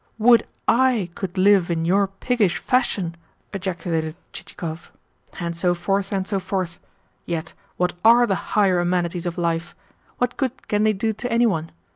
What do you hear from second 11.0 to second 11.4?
to